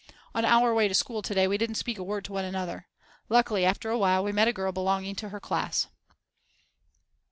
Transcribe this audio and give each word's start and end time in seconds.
On 0.33 0.43
our 0.43 0.73
way 0.73 0.87
to 0.87 0.95
school 0.95 1.21
to 1.21 1.33
day 1.35 1.47
we 1.47 1.59
didn't 1.59 1.75
Speak 1.75 1.99
a 1.99 2.03
word 2.03 2.25
to 2.25 2.33
one 2.33 2.43
another. 2.43 2.87
Luckily 3.29 3.63
after 3.63 3.91
awhile 3.91 4.23
we 4.23 4.31
met 4.31 4.47
a 4.47 4.51
girl 4.53 4.71
belonging 4.71 5.13
to 5.17 5.29
her 5.29 5.39
class. 5.39 5.89